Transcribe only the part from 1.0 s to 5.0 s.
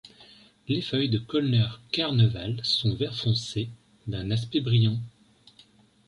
de 'Kölner Karneval' sont vert foncé d'un aspect brillant.